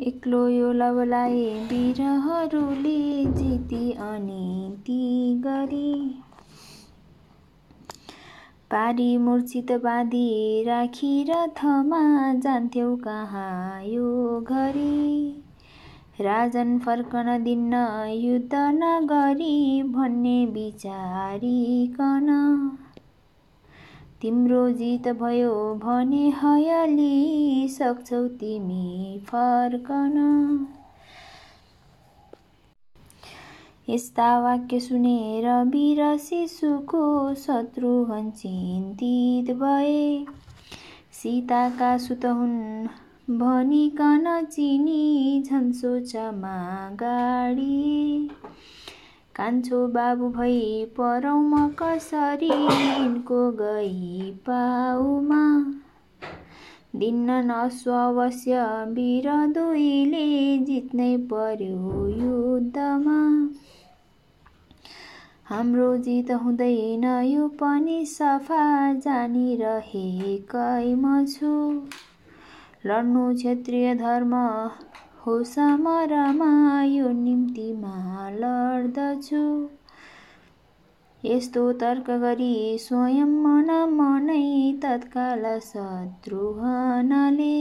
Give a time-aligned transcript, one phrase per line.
[0.00, 0.72] एक्लो यो
[1.68, 6.20] बिरहरूले जिती अनिति गरी
[8.70, 15.42] पारी मूर्छित बाँधी राखी रथमा जान्थ्यौ कहाँ यो घरी।
[16.20, 17.74] राजन फर्कन दिन्न
[18.10, 22.28] युद्ध नगरी भन्ने विचारिकन
[24.22, 30.16] तिम्रो जित भयो भने हयली सक्छौ तिमी फर्कन।
[33.88, 40.24] यस्ता वाक्य सुनेर वीर शिशुको शत्रुघ्न चिन्तित भए।
[41.12, 42.86] सीताका सुत हुन्
[43.38, 46.56] भनिकन चिनी झन् सोचमा
[46.94, 48.28] गाडी।
[49.34, 55.42] कान्छो बाबु भई परौँ म कसरी यिनको गई पाउमा।
[56.96, 63.48] दिन्न नस्वश्य वीर दुईले जित्नै पर्यो युद्धमा।
[65.44, 71.82] हाम्रो जित हुँदैन यो पनि सफा जानिरहेकै म छु।
[72.86, 74.34] लड्नु क्षेत्रीय धर्म
[75.26, 79.77] हो समरमा यो निम्तिमा लड्दछु।
[81.24, 87.56] यस्तो तर्क गरी स्वयं मन मनै तत्काल शत्रुघ्नले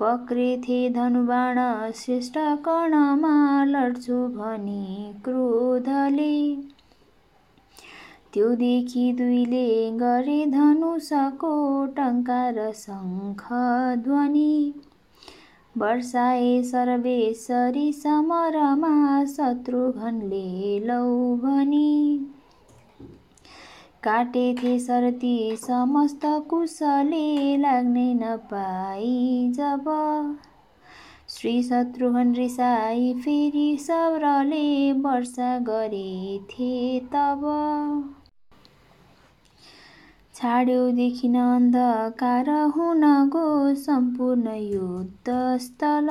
[0.00, 1.58] पक्रेथे धनुबाण
[1.94, 6.56] श्रेष्ठ कर्णमा लड्छु भनी क्रोधले।
[8.34, 13.48] त्यो देखि दुईले गरे धनुषको टङ्कार शङ्ख
[14.04, 14.74] ध्वनि।
[15.78, 22.31] वर्षाए सर्वेश्वरी समरमा शत्रुघ्नले लौ भनी।
[24.02, 29.84] काटेथे सरती समस्त कुशले लाग्नै नपाई जब
[31.28, 36.72] श्री शत्रुघ्न रिसाई फेरि सौरले वर्षा गरेथे
[37.12, 37.44] तब।
[40.34, 46.08] छाड्यो देखिन अन्धकार हुन गो सम्पूर्ण युद्धस्थल।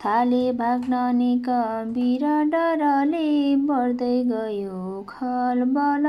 [0.00, 1.48] थाले भाग्न अनेक
[1.94, 3.30] वीर डरले
[3.68, 6.06] बढ्दै गयो खलबल।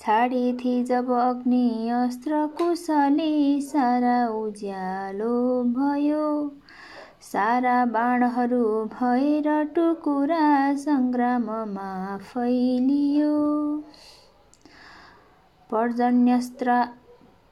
[0.00, 3.30] छाडेथे जब अग्नि अस्त्र कुशले
[3.62, 5.32] सारा उज्यालो
[5.78, 6.28] भयो।
[7.22, 8.62] सारा बाणहरू
[8.92, 10.44] भएर टुकुरा
[10.84, 11.90] सङ्ग्राममा
[12.28, 13.34] फैलियो।
[15.70, 16.78] पर्जन्यस्त्र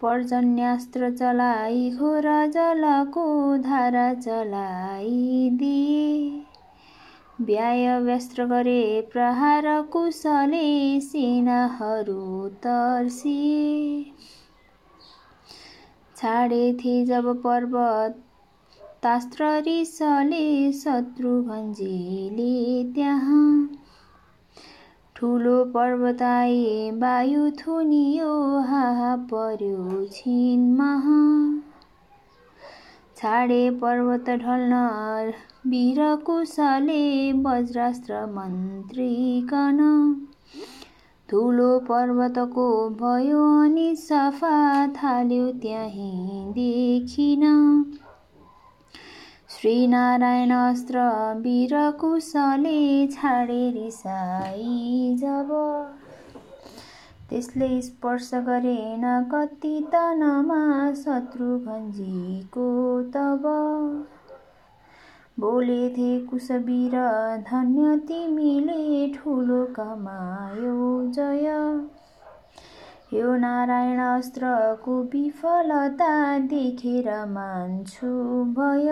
[0.00, 3.22] पर्जन्यास्त्र चलाई घोर जलको
[3.58, 6.00] धारा चलाइदिए
[7.40, 10.68] व्याय व्यस्त्र गरे प्रहार कुशले
[11.00, 14.04] सेनाहरू तर्सिए
[16.16, 18.22] छाडेथे जब पर्वत
[19.02, 22.52] तास्त्र रिसले शत्रुघ्नजीले
[22.94, 23.50] त्यहाँ
[25.16, 28.32] ठुलो पर्वताए वायु थुनियो
[28.62, 31.20] हाहा पर्यो छिनमहा
[33.16, 34.80] छाडे पर्वत ढल्न
[35.66, 37.00] वीर कुशले
[37.46, 39.80] वज्रास्त्र मन्त्रीकन।
[41.28, 42.66] ठुलो पर्वतको
[43.00, 44.54] भयो अनि सफा
[44.98, 47.44] थाल्यो त्यहीँ देखिन।
[49.56, 51.02] श्रीनारायण अस्त्र
[51.36, 55.52] वीर कुशले छाडे रिसाई जब।
[57.30, 62.66] त्यसले स्पर्श गरेन कति तनमा शत्रुघ्नजीको
[63.16, 63.46] तब।
[65.40, 66.96] बोलेथे कुशवीर
[67.50, 70.76] धन्य तिमीले ठुलो कमायो
[71.12, 71.48] जय।
[73.14, 78.14] यो नारायण अस्त्रको विफलता देखेर मान्छु
[78.54, 78.88] भय।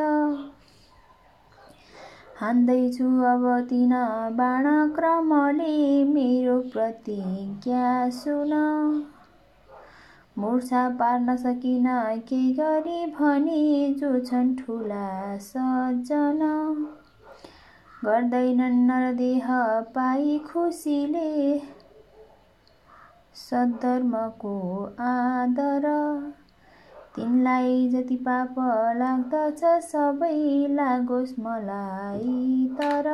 [2.44, 3.90] हान्दैछु अब तिन
[4.30, 8.52] बाणक्रमले मेरो प्रतिज्ञा सुन।
[10.38, 11.84] मुर्छा पार्न सकिन
[12.20, 16.40] के गरी भने जो छन् ठुला सज्जन।
[18.04, 19.48] गर्दैनन् नरदेह
[19.96, 21.58] पाई खुसीले
[23.34, 24.56] सद्धर्मको
[25.00, 25.86] आदर।
[27.14, 28.54] तिनलाई जति पाप
[28.96, 30.38] लाग्दछ सबै
[30.70, 33.08] लागोस् मलाई तर।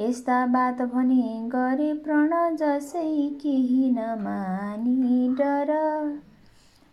[0.00, 3.06] यस्ता बात भने गरे प्रण जसै
[3.42, 5.72] केही नमानी डर।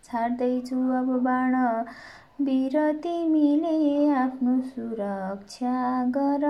[0.04, 1.56] छाड्दैछु अब बाण
[2.40, 3.76] वीर तिमीले
[4.14, 5.76] आफ्नो सुरक्षा
[6.16, 6.46] गर।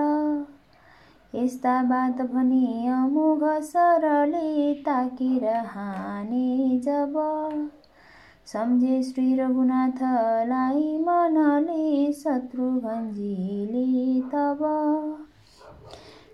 [1.33, 7.19] यस्ता बात भने अमोघ सरले ताकेर हाने जब।
[8.53, 13.83] सम्झे श्री रघुनाथलाई मनले शत्रुघ्नजीले
[14.31, 14.63] तब।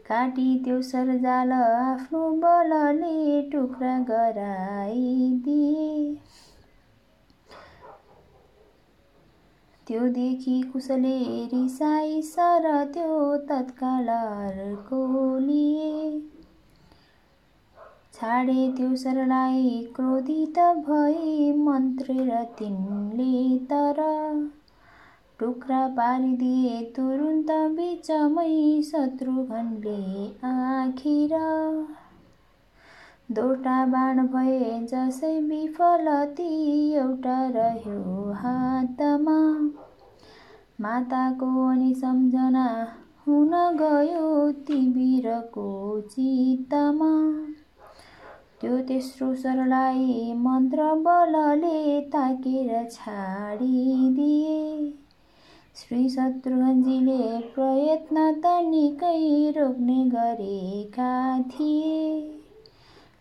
[0.07, 5.89] काटी त्यो सरजाल आफ्नो बलले टुक्रा गराइदिए।
[9.87, 15.05] त्यो देखि कुशले रिसाई सर त्यो तत्काल अर्को
[18.15, 22.29] छाडे त्यो सरलाई क्रोधित भई मन्त्रेर
[22.59, 23.33] तिनले
[23.71, 23.97] तर
[25.39, 28.53] टुक्रा पारिदिए तुरुन्त बिचमै
[28.89, 29.97] शत्रुघ्नले
[30.51, 31.35] आखिर
[33.31, 36.07] दोटा बाण भए जसै विफल
[36.37, 36.47] ती
[37.01, 39.37] एउटा रह्यो हातमा
[40.81, 42.65] माताको अनि सम्झना
[43.27, 44.25] हुन गयो
[44.63, 45.67] ती वीरको
[46.09, 47.13] चित्तमा
[48.61, 54.59] त्यो तेस्रो सरलाई मन्त्र बलले ताकेर छाडिदिए।
[55.75, 57.17] श्री शत्रुघ्नजीले
[57.55, 61.11] प्रयत्न त निकै रोक्ने गरेका
[61.49, 61.99] थिए।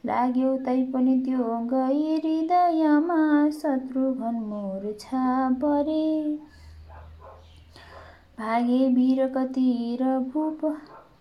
[0.07, 3.21] लाग्यो तैपनि त्यो गई हृदयमा
[3.51, 6.09] शत्रुघ्न मोर्छा परे।
[8.39, 10.65] भागे वीर कति र भूप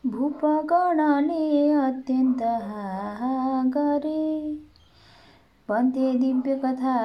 [0.05, 4.51] भूपगणले अत्यन्त हाहा गरे
[5.69, 6.95] भन्थे दिव्य कथा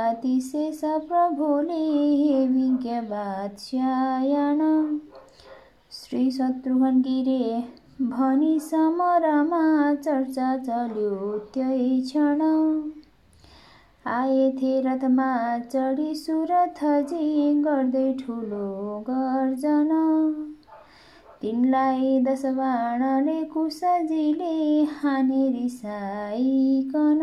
[0.41, 1.85] शेष प्रभुले
[2.17, 4.61] हे विज्ञ बादशायन
[5.93, 7.65] श्री शत्रुघ्न गिरे
[8.03, 12.43] भनी समरमा चर्चा चल्यो त्यही क्षण।
[14.07, 19.91] आएथे रथमा चढी सुरथजी गर्दै ठुलो गर्जन।
[21.43, 24.55] तिनलाई दश बाणले कुशजीले
[24.95, 27.21] हाने रिसाइकन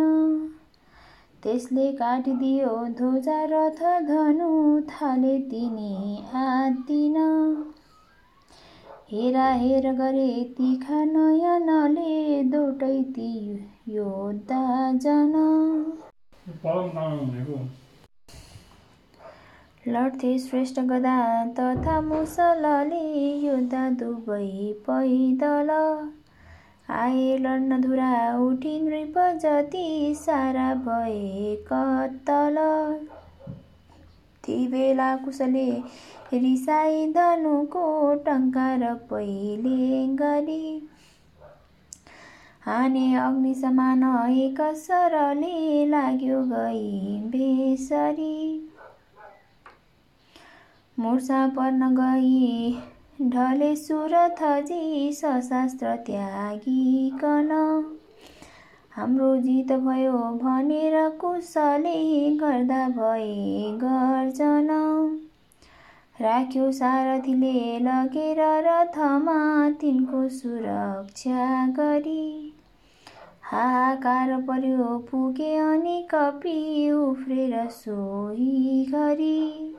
[1.43, 4.51] त्यसले काटिदियो ध्वजा रथ धनु
[4.91, 7.17] थाले तिनी आत्तिन
[9.11, 13.31] हेरा हेर गरे तिखा नयनले दोटै ती
[13.95, 14.63] योद्धा
[15.05, 15.35] जन
[19.87, 23.01] लड्थे श्रेष्ठ गदा तथा मुसलले
[23.39, 25.69] योद्धा दुवै पैदल।
[26.89, 32.57] आए लड्न धुरा उठी नृप जति सारा भए कत्तल।
[34.43, 35.69] ती बेला कुशले
[36.33, 40.89] रिसाई धनुको टङ्कार पहिले गरी।
[42.61, 48.69] हाने अग्नि समान एक सरले लाग्यो गई बेसरी
[50.99, 52.71] मुर्सा पर्न गई
[53.29, 57.49] ढले सुरथजी सशास्त्र त्यागिकन
[58.91, 61.95] हाम्रो जित भयो भनेर कुशले
[62.35, 64.69] गर्दा भए गर्जन।
[66.21, 72.53] राख्यो सारथीले लगेर रथमा तिनको सुरक्षा गरी।
[73.43, 79.75] हाहाकार पर्यो पुगे अनि कपी उफ्रेर सोही देखि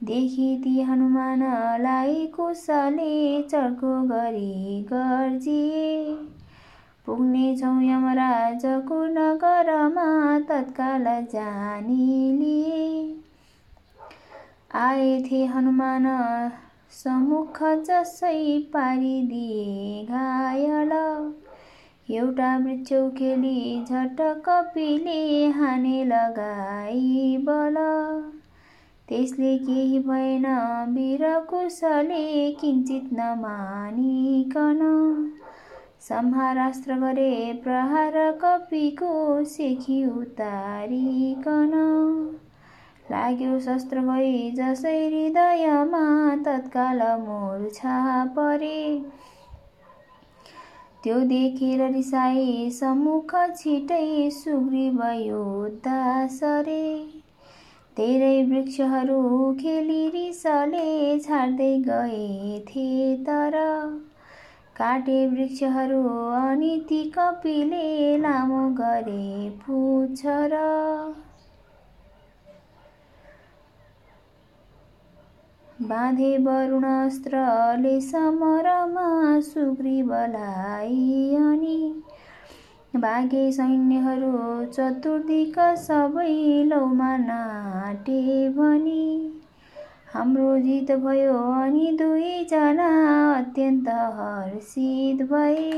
[0.00, 6.14] ती हनुमानलाई कुशले चर्को गरी गर्जिए
[7.06, 10.06] पुग्नेछौँ यमराजको नगरमा
[10.48, 11.04] तत्काल
[11.34, 12.86] जानिलिए
[14.80, 16.06] आएथे हनुमान
[16.92, 20.92] सम्मुख जसै पारिदिए घायल।
[22.08, 27.76] एउटा वृक्ष खेली झट्ट कपिले हाने लगाई बल।
[29.10, 30.44] त्यसले केही भएन।
[30.88, 34.80] वीर कुशले किञ्चित नमानिकन
[36.00, 37.32] संहारास्त्र गरे।
[37.64, 39.14] प्रहार कपिको
[39.44, 41.72] सेखी उतारिकन
[43.10, 46.04] लाग्यो शस्त्र गई। जसै हृदयमा
[46.44, 48.82] तत्काल मोर्छा परे
[51.04, 56.84] त्यो देखेर रिसाई सम्मुख छिटै सुग्रीव योद्धा सरे
[58.00, 59.16] धेरै वृक्षहरू
[59.54, 60.84] खेली रिसले
[61.20, 62.84] छाड्दै गएथे
[63.26, 63.56] तर
[64.76, 65.98] काटे वृक्षहरू
[66.36, 67.88] अनि ती कपिले
[68.18, 69.26] लामो गरे
[69.64, 70.62] पुछ र।
[75.82, 79.08] बाँधे वरुणास्त्रले समरमा
[79.42, 81.78] सुग्रीवलाई अनि
[82.96, 89.04] भागे सैन्यहरू चतुर्दिक सबै लौमा नाटे भनी।
[90.14, 92.88] हाम्रो जित भयो अनि दुईजना
[93.34, 95.70] अत्यन्त हर्षित भए।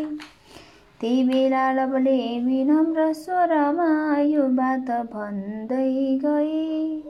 [1.00, 7.02] त्यही बेला लबले विनम्र स्वरमा यो बात भन्दै गए।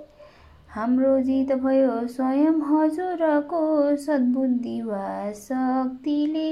[0.69, 6.51] हाम्रो जित भयो स्वयं हजुरको सद्बुद्धि वा शक्तिले।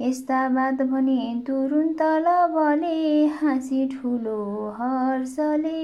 [0.00, 5.82] यस्ता बात भने तुरुन्त लबले हाँसी ठुलो हर्षले।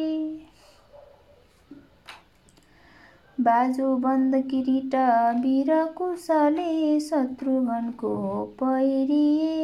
[3.39, 4.95] बाजु बन्द किरीट
[5.43, 8.13] वीर कुशले शत्रुघ्नको
[8.63, 9.57] पैरिए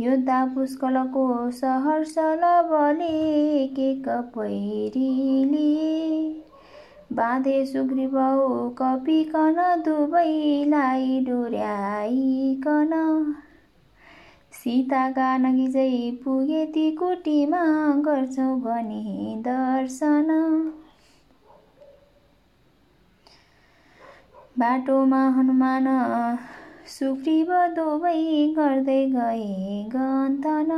[0.00, 5.68] योद्धा पुष्कलको सहर्ष लबले के पैरिले
[7.12, 12.92] बाँधे सुग्रीबाउ कपिकन दुवैलाई डोर्याइकन
[14.52, 15.90] सीताका नगिजै
[16.24, 17.62] पुगे ती कुटीमा
[18.06, 20.30] गर्छौ भने दर्शन।
[24.58, 25.86] बाटोमा हनुमान
[26.90, 28.20] सुग्रीव दुवै
[28.56, 30.72] गर्दै गए गन्थन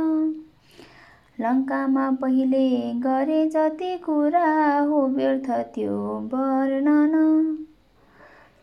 [1.41, 5.97] लङ्कामा पहिले गरे जति कुरा हो व्यर्थ त्यो
[6.33, 7.15] वर्णन।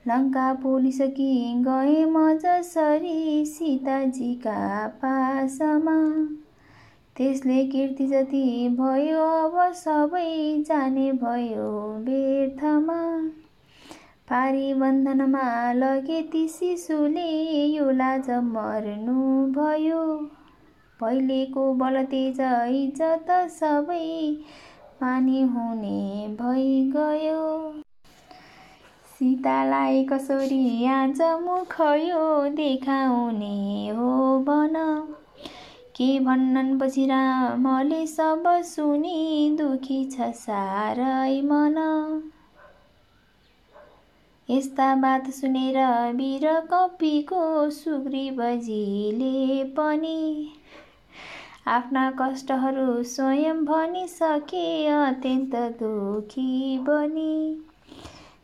[0.09, 5.99] लङ्का पोलिसकी गए म जसरी सीताजीका पासमा।
[7.17, 11.71] त्यसले कीर्ति जति भयो अब सबै जाने भयो
[12.05, 13.01] व्यर्थमा।
[14.31, 17.31] पारी बन्धनमा लगे ती शिशुले
[17.67, 20.05] यो लाज मर्नु भयो
[21.03, 22.41] पहिलेको बल तेज
[22.73, 24.03] इज्जत सबै
[25.01, 27.47] पानी हुने भइगयो।
[29.13, 34.13] सीतालाई कसरी आज मुख यो देखाउने हो
[34.47, 34.77] बन
[35.97, 36.09] के
[36.79, 39.19] पछि रामले सब सुनि
[39.59, 41.77] दुखी छ सारै मन।
[44.49, 45.79] यस्ता बात सुनेर
[46.17, 49.37] वीर कपिको सुग्रीवजीले
[49.77, 50.19] पनि
[51.67, 57.63] आफ्ना कष्टहरू स्वयं भनिसके अत्यन्त दुखी बनी।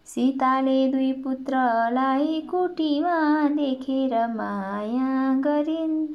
[0.06, 6.06] सीताले दुई पुत्रलाई कुटीमा देखेर माया गरिन्।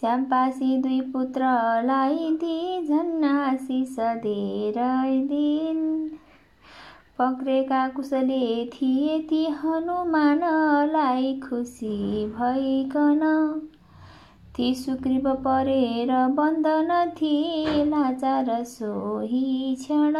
[0.00, 6.10] श्यामपासी दुई पुत्रलाई दिए झन् आशिष धेरै दिन।
[7.18, 13.20] पक्रेका कुशले थिए ती हनुमानलाई खुसी भइकन।
[14.56, 20.16] ती सुग्रीव परेर बन्दन थिए लाचार सोही क्षण।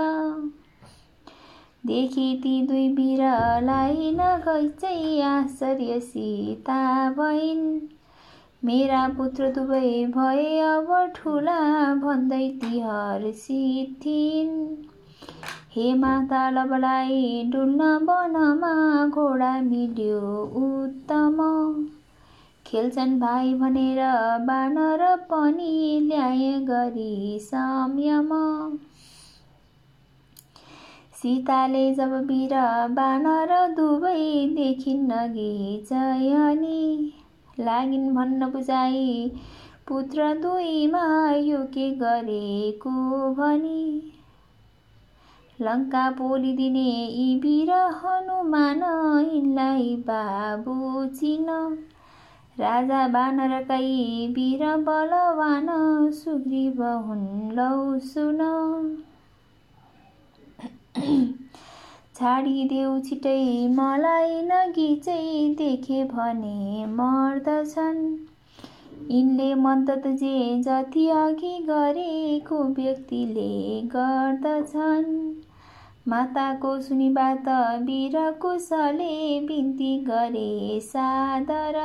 [1.87, 7.67] देखि ती दुई बिरलाई नगैचै आश्चर्य सीता भइन्
[8.65, 11.61] मेरा पुत्र दुवै भए अब ठुला
[12.03, 12.81] भन्दै ती
[14.05, 14.59] थिइन्
[15.77, 17.23] हे माता लबलाई
[17.53, 18.75] डुल्न वनमा
[19.07, 20.21] घोडा मिल्यो
[20.63, 21.41] उत्तम।
[22.71, 23.99] खेल्छन् भाइ भनेर
[24.47, 28.29] बानर पनि ल्याए गरी संयम
[31.13, 32.55] सीताले जब वीर
[32.91, 37.13] बानर दुवै देखिन् नगी जयनी
[37.61, 39.33] लागिन् भन्न बुझाइ
[39.89, 42.91] पुत्र दुईमा यो के गरेको
[43.35, 44.13] भनी?
[45.61, 48.83] लङ्का पोलिदिने यी वीर हनुमान
[49.33, 51.49] यिनलाई बाबु चिन।
[52.61, 53.85] राजा बानरकै
[54.37, 55.69] वीर बलवान
[56.15, 57.69] सुग्रीव हुन् लौ
[58.09, 58.41] सुन
[62.17, 63.37] छाडिदेऊ छिटै
[63.75, 65.21] मलाई नगिचै
[65.59, 66.57] देखे भने
[66.97, 68.03] मर्दछन्।
[69.11, 73.49] यिनले मद्दत जे जति अघि गरेको व्यक्तिले
[73.95, 75.09] गर्दछन्।
[76.09, 77.49] माताको सुनि बात
[77.83, 79.15] वीर कुशले
[79.49, 81.81] बिन्ती गरे सादर।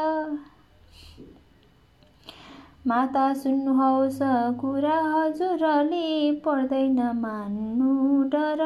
[2.88, 4.18] माता सुन्नुहोस्
[4.60, 8.60] कुरा हजुरले पर्दैन मान्नु डर।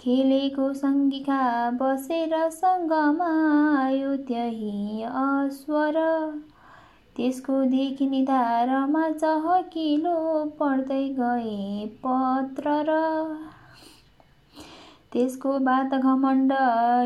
[0.00, 1.40] खेलेको सङ्गीका
[1.70, 3.28] बसेर सङ्गमा
[3.80, 5.98] आयो त्यही अस्वर।
[7.16, 10.14] त्यसको देखि निधारमा चहकिलो
[10.60, 12.96] पर्दै गए पत्र र।
[15.12, 16.52] त्यसको बात घमण्ड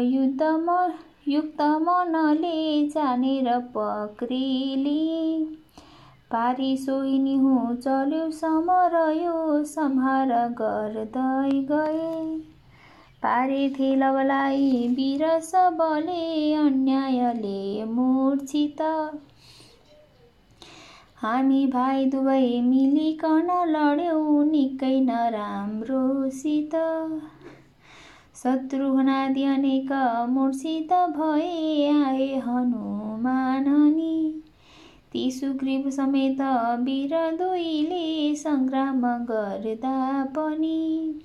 [0.05, 0.79] युद्ध म
[1.29, 5.03] युक्त मनले जानेर पक्रिली।
[6.33, 12.39] पारी सोहिनी हुँ चल्यो समरयो सम्हार गर्दै गए।
[13.23, 18.81] पारे थेलवलाई वीर सबले अन्यायले मूर्छित।
[21.23, 26.75] हामी भाइ दुवै मिलिकन लड्यौँ निकै नराम्रोसित
[28.43, 29.93] शत्रुघ्नादि अनेक
[30.29, 34.42] मूर्छित भए आए हनुमानजी माननी
[35.13, 36.41] ती सुग्रीव समेत
[36.81, 41.21] वीर दुईले सङ्ग्राम गर्दा पनि।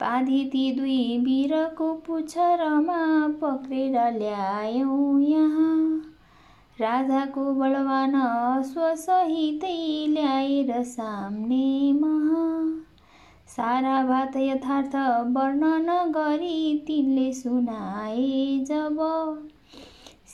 [0.00, 3.02] पाधी ती दुई वीरको पुच्छरमा
[3.40, 6.02] पक्रेर ल्यायौँ यहाँ।
[6.80, 8.12] राजाको बलवान
[8.62, 12.44] स्वसहितै ल्याएर सामने महा।
[13.46, 14.94] सारा बात यथार्थ
[15.36, 18.98] वर्णन गरी तिनले सुनाए जब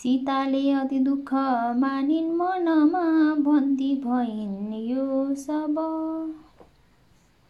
[0.05, 1.33] सीताले अति दुःख
[1.77, 5.77] मानिन् मनमा भन्दी भइन् यो सब।